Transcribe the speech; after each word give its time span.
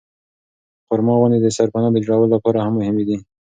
خورما 0.85 1.15
ونې 1.19 1.39
د 1.41 1.47
سرپناه 1.57 2.03
جوړولو 2.05 2.33
لپاره 2.35 2.59
هم 2.65 2.73
مهمې 2.79 3.03
دي. 3.09 3.17